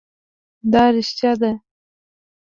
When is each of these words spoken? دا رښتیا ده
دا 0.71 0.83
رښتیا 0.93 1.31
ده 1.41 1.51